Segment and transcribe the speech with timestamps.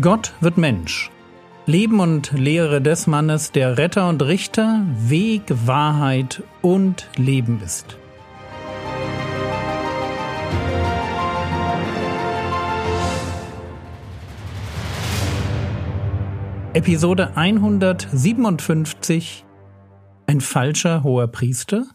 [0.00, 1.10] Gott wird Mensch.
[1.66, 7.96] Leben und Lehre des Mannes, der Retter und Richter, Weg, Wahrheit und Leben ist.
[16.74, 19.44] Episode 157
[20.28, 21.88] Ein falscher hoher Priester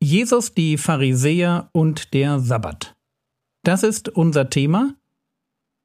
[0.00, 2.94] Jesus, die Pharisäer und der Sabbat.
[3.64, 4.94] Das ist unser Thema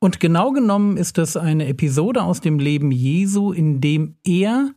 [0.05, 4.69] und genau genommen ist es eine Episode aus dem Leben Jesu, in dem er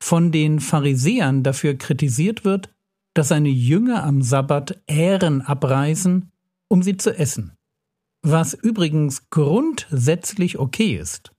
[0.00, 2.72] von den Pharisäern dafür kritisiert wird,
[3.12, 6.30] dass seine Jünger am Sabbat Ähren abreißen,
[6.68, 7.56] um sie zu essen.
[8.22, 11.32] Was übrigens grundsätzlich okay ist.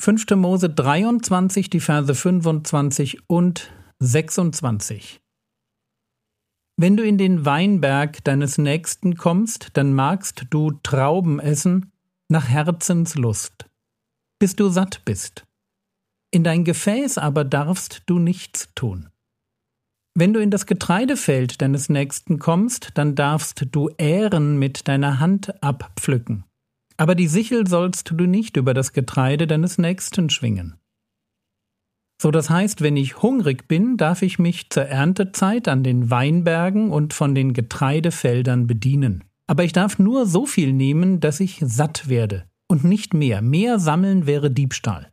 [0.00, 0.30] 5.
[0.36, 5.20] Mose 23, die Verse 25 und 26.
[6.76, 11.91] Wenn du in den Weinberg deines Nächsten kommst, dann magst du Trauben essen
[12.32, 13.66] nach Herzenslust,
[14.40, 15.46] bis du satt bist.
[16.32, 19.10] In dein Gefäß aber darfst du nichts tun.
[20.14, 25.62] Wenn du in das Getreidefeld deines Nächsten kommst, dann darfst du Ähren mit deiner Hand
[25.62, 26.44] abpflücken.
[26.96, 30.78] Aber die Sichel sollst du nicht über das Getreide deines Nächsten schwingen.
[32.20, 36.90] So das heißt, wenn ich hungrig bin, darf ich mich zur Erntezeit an den Weinbergen
[36.90, 39.24] und von den Getreidefeldern bedienen.
[39.52, 43.42] Aber ich darf nur so viel nehmen, dass ich satt werde und nicht mehr.
[43.42, 45.12] Mehr sammeln wäre Diebstahl.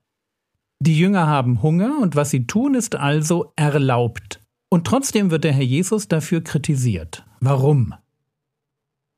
[0.79, 4.39] Die Jünger haben Hunger und was sie tun, ist also erlaubt.
[4.69, 7.25] Und trotzdem wird der Herr Jesus dafür kritisiert.
[7.41, 7.93] Warum?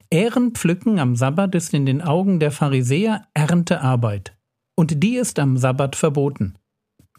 [0.09, 4.35] Ehrenpflücken am Sabbat ist in den Augen der Pharisäer Erntearbeit.
[4.75, 6.56] Und die ist am Sabbat verboten.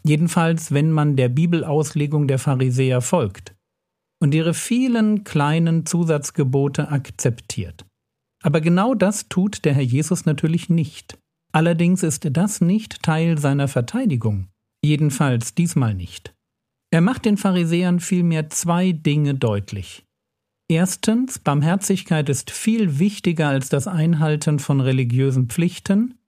[0.03, 3.55] Jedenfalls, wenn man der Bibelauslegung der Pharisäer folgt
[4.19, 7.85] und ihre vielen kleinen Zusatzgebote akzeptiert.
[8.43, 11.17] Aber genau das tut der Herr Jesus natürlich nicht.
[11.53, 14.49] Allerdings ist das nicht Teil seiner Verteidigung.
[14.83, 16.35] Jedenfalls diesmal nicht.
[16.91, 20.05] Er macht den Pharisäern vielmehr zwei Dinge deutlich.
[20.67, 26.19] Erstens, Barmherzigkeit ist viel wichtiger als das Einhalten von religiösen Pflichten.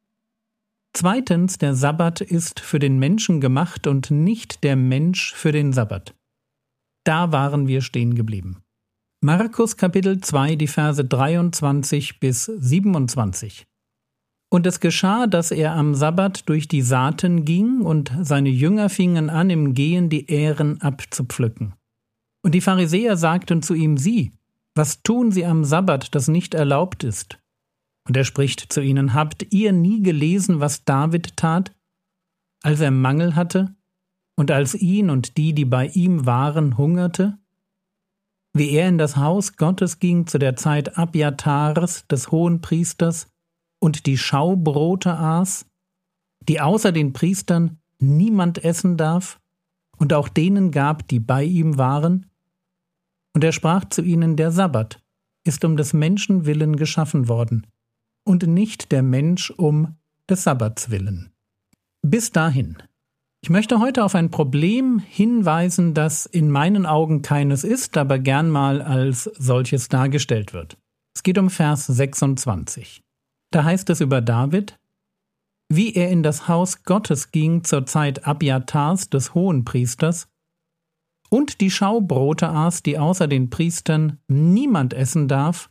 [0.93, 6.15] Zweitens, der Sabbat ist für den Menschen gemacht und nicht der Mensch für den Sabbat.
[7.03, 8.64] Da waren wir stehen geblieben.
[9.27, 13.65] Markus Kapitel 2, die Verse 23 bis 27.
[14.51, 19.31] Und es geschah, dass er am Sabbat durch die Saaten ging, und seine Jünger fingen
[19.31, 21.73] an, im Gehen die Ähren abzupflücken.
[22.43, 24.31] Und die Pharisäer sagten zu ihm, Sie,
[24.75, 27.39] was tun Sie am Sabbat, das nicht erlaubt ist?
[28.07, 31.73] Und er spricht zu ihnen, Habt ihr nie gelesen, was David tat,
[32.61, 33.73] als er Mangel hatte,
[34.37, 37.39] und als ihn und die, die bei ihm waren, hungerte?
[38.55, 43.27] Wie er in das Haus Gottes ging zu der Zeit Abjatars, des hohen Priesters,
[43.79, 45.65] und die Schaubrote aß,
[46.47, 49.41] die außer den Priestern niemand essen darf,
[49.97, 52.27] und auch denen gab, die bei ihm waren?
[53.33, 55.01] Und er sprach zu ihnen, der Sabbat
[55.43, 57.67] ist um des Menschen willen geschaffen worden,
[58.23, 59.97] und nicht der Mensch um
[60.29, 61.33] des Sabbats willen.
[62.01, 62.77] Bis dahin
[63.45, 68.49] ich möchte heute auf ein Problem hinweisen, das in meinen Augen keines ist, aber gern
[68.49, 70.79] mal als solches dargestellt wird.
[71.15, 73.03] Es geht um Vers 26.
[73.51, 74.79] Da heißt es über David,
[75.69, 80.27] wie er in das Haus Gottes ging zur Zeit Abiatars des Hohenpriesters
[81.29, 85.69] und die Schaubrote aß, die außer den Priestern niemand essen darf,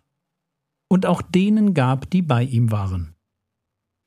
[0.86, 3.13] und auch denen gab, die bei ihm waren.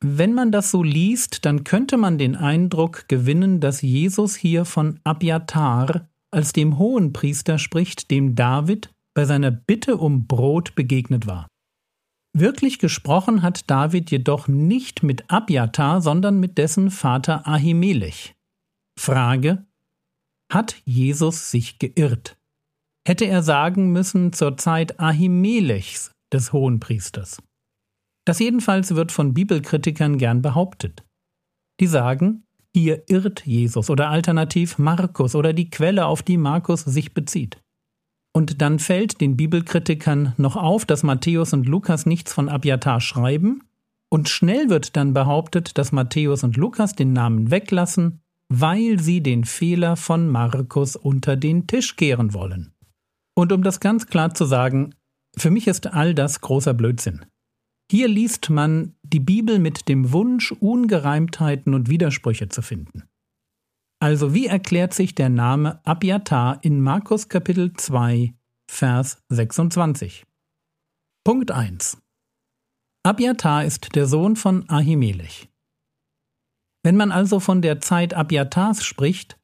[0.03, 4.99] Wenn man das so liest, dann könnte man den Eindruck gewinnen, dass Jesus hier von
[5.03, 11.47] Abiatar als dem Hohenpriester spricht, dem David bei seiner Bitte um Brot begegnet war.
[12.37, 18.35] Wirklich gesprochen hat David jedoch nicht mit Abiatar, sondern mit dessen Vater Ahimelech.
[18.99, 19.65] Frage:
[20.51, 22.37] Hat Jesus sich geirrt?
[23.07, 27.41] Hätte er sagen müssen zur Zeit Ahimelechs des Hohenpriesters?
[28.27, 31.05] Das jedenfalls wird von Bibelkritikern gern behauptet.
[31.79, 32.43] Die sagen,
[32.75, 37.61] hier irrt Jesus oder alternativ Markus oder die Quelle, auf die Markus sich bezieht.
[38.33, 43.63] Und dann fällt den Bibelkritikern noch auf, dass Matthäus und Lukas nichts von Abiatar schreiben,
[44.09, 48.19] und schnell wird dann behauptet, dass Matthäus und Lukas den Namen weglassen,
[48.49, 52.73] weil sie den Fehler von Markus unter den Tisch kehren wollen.
[53.35, 54.95] Und um das ganz klar zu sagen,
[55.37, 57.25] für mich ist all das großer Blödsinn.
[57.89, 63.03] Hier liest man die Bibel mit dem Wunsch, Ungereimtheiten und Widersprüche zu finden.
[63.99, 68.33] Also wie erklärt sich der Name Abiatar in Markus Kapitel 2,
[68.69, 70.25] Vers 26?
[71.23, 71.97] Punkt 1.
[73.03, 75.49] Abiatar ist der Sohn von Ahimelech.
[76.83, 79.39] Wenn man also von der Zeit Abiatars spricht,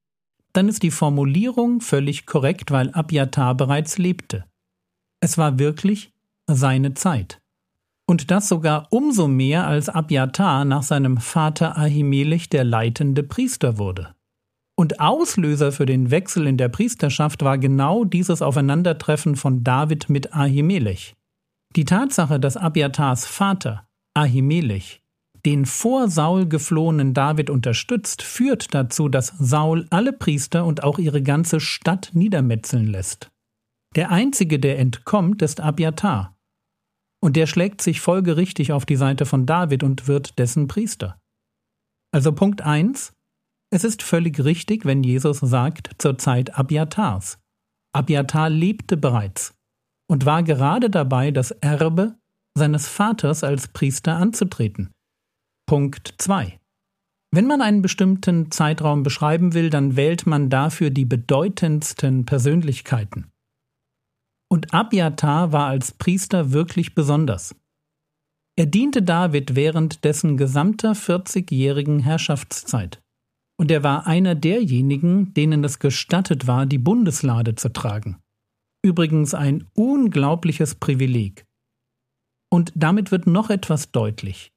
[0.51, 4.45] dann ist die Formulierung völlig korrekt, weil Abiatar bereits lebte.
[5.21, 6.13] Es war wirklich
[6.47, 7.42] seine Zeit.
[8.13, 14.13] Und das sogar umso mehr, als Abiatar nach seinem Vater Ahimelech der leitende Priester wurde.
[14.75, 20.31] Und Auslöser für den Wechsel in der Priesterschaft war genau dieses Aufeinandertreffen von David mit
[20.31, 21.15] Ahimelech.
[21.75, 25.01] Die Tatsache, dass Abiatars Vater, Ahimelech,
[25.43, 31.23] den vor Saul geflohenen David unterstützt, führt dazu, dass Saul alle Priester und auch ihre
[31.23, 33.31] ganze Stadt niedermetzeln lässt.
[33.95, 36.33] Der einzige, der entkommt, ist Abiatar.
[37.23, 41.17] Und der schlägt sich folgerichtig auf die Seite von David und wird dessen Priester.
[42.13, 43.13] Also Punkt 1.
[43.73, 47.39] Es ist völlig richtig, wenn Jesus sagt, zur Zeit Abiatars.
[47.95, 49.53] Abiatar lebte bereits
[50.11, 52.17] und war gerade dabei, das Erbe
[52.57, 54.91] seines Vaters als Priester anzutreten.
[55.65, 56.59] Punkt 2.
[57.31, 63.32] Wenn man einen bestimmten Zeitraum beschreiben will, dann wählt man dafür die bedeutendsten Persönlichkeiten.
[64.53, 67.55] Und Abiatar war als Priester wirklich besonders.
[68.55, 73.01] Er diente David während dessen gesamter 40-jährigen Herrschaftszeit.
[73.57, 78.19] Und er war einer derjenigen, denen es gestattet war, die Bundeslade zu tragen.
[78.83, 81.47] Übrigens ein unglaubliches Privileg.
[82.51, 84.51] Und damit wird noch etwas deutlich.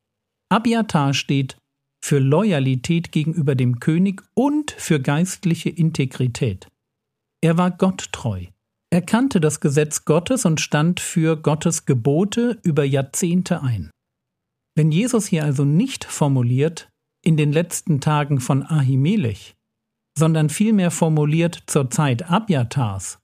[0.50, 1.56] Abiatar steht
[2.04, 6.68] für Loyalität gegenüber dem König und für geistliche Integrität.
[7.40, 8.44] Er war gotttreu.
[8.96, 13.90] Er kannte das Gesetz Gottes und stand für Gottes Gebote über Jahrzehnte ein.
[14.74, 16.88] Wenn Jesus hier also nicht formuliert,
[17.22, 19.54] in den letzten Tagen von Ahimelech,
[20.16, 23.18] sondern vielmehr formuliert zur Zeit Abjatars,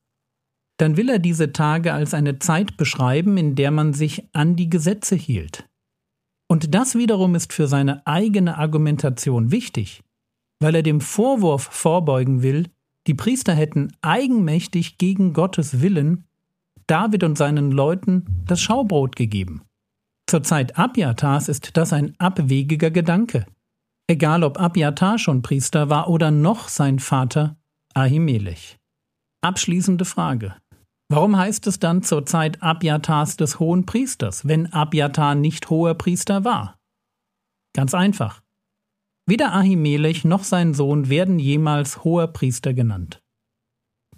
[0.77, 4.69] dann will er diese Tage als eine Zeit beschreiben, in der man sich an die
[4.69, 5.67] Gesetze hielt.
[6.51, 10.03] Und das wiederum ist für seine eigene Argumentation wichtig,
[10.61, 12.69] weil er dem Vorwurf vorbeugen will,
[13.07, 16.25] die Priester hätten eigenmächtig gegen Gottes Willen
[16.87, 19.63] David und seinen Leuten das Schaubrot gegeben.
[20.27, 23.47] Zur Zeit Abjatars ist das ein abwegiger Gedanke.
[24.09, 27.57] Egal ob Abjatar schon Priester war oder noch sein Vater
[27.95, 28.79] Ahimelech.
[29.43, 30.55] Abschließende Frage.
[31.09, 36.45] Warum heißt es dann zur Zeit Abjatars des hohen Priesters, wenn Abjatar nicht hoher Priester
[36.45, 36.79] war?
[37.75, 38.43] Ganz einfach.
[39.27, 43.23] Weder Ahimelech noch sein Sohn werden jemals hoher Priester genannt.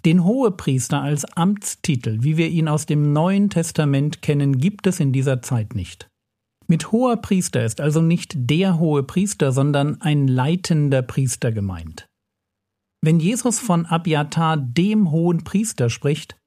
[0.03, 5.11] Den Hohepriester als Amtstitel, wie wir ihn aus dem Neuen Testament kennen, gibt es in
[5.11, 6.09] dieser Zeit nicht.
[6.67, 12.07] Mit hoher Priester ist also nicht der hohe Priester, sondern ein leitender Priester gemeint.
[13.01, 16.37] Wenn Jesus von Abiatar dem hohen Priester spricht,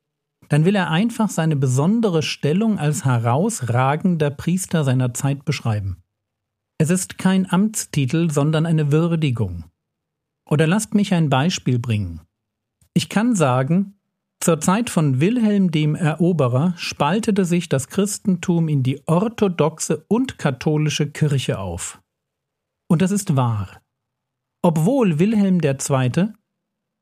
[0.49, 6.02] dann will er einfach seine besondere Stellung als herausragender Priester seiner Zeit beschreiben.
[6.80, 9.64] Es ist kein Amtstitel, sondern eine Würdigung.
[10.48, 12.20] Oder lasst mich ein Beispiel bringen.
[12.94, 13.98] Ich kann sagen,
[14.40, 21.10] zur Zeit von Wilhelm dem Eroberer spaltete sich das Christentum in die orthodoxe und katholische
[21.10, 22.00] Kirche auf.
[22.88, 23.82] Und das ist wahr.
[24.62, 26.28] Obwohl Wilhelm II.,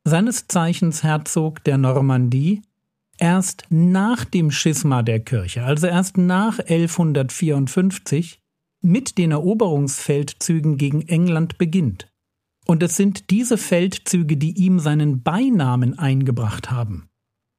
[0.04, 2.62] seines Zeichens Herzog der Normandie,
[3.18, 8.40] erst nach dem Schisma der Kirche, also erst nach 1154,
[8.80, 12.08] mit den Eroberungsfeldzügen gegen England beginnt.
[12.66, 17.08] Und es sind diese Feldzüge, die ihm seinen Beinamen eingebracht haben.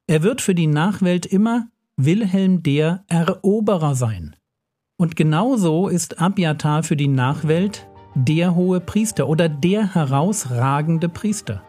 [0.07, 4.35] Er wird für die Nachwelt immer Wilhelm der Eroberer sein.
[4.97, 11.63] Und genauso ist Abjatar für die Nachwelt der hohe Priester oder der herausragende Priester.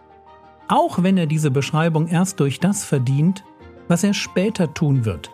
[0.66, 3.44] Auch wenn er diese Beschreibung erst durch das verdient,
[3.86, 5.30] was er später tun wird,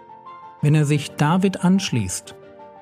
[0.63, 2.35] wenn er sich David anschließt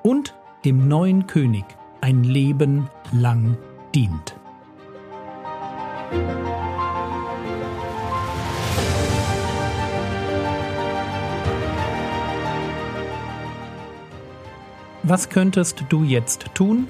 [0.03, 1.65] und dem neuen König
[1.99, 3.57] ein Leben lang
[3.93, 4.35] dient.
[15.03, 16.87] Was könntest du jetzt tun?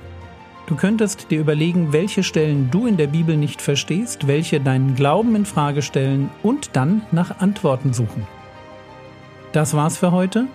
[0.68, 5.36] Du könntest dir überlegen, welche Stellen du in der Bibel nicht verstehst, welche deinen Glauben
[5.36, 8.28] in Frage stellen und dann nach Antworten suchen.
[9.52, 10.48] Das war's für heute.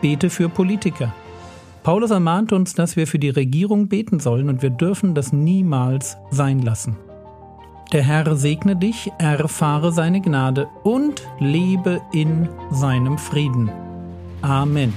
[0.00, 1.14] Bete für Politiker.
[1.82, 6.18] Paulus ermahnt uns, dass wir für die Regierung beten sollen und wir dürfen das niemals
[6.30, 6.96] sein lassen.
[7.92, 13.70] Der Herr segne dich, erfahre seine Gnade und lebe in seinem Frieden.
[14.42, 14.92] Amen.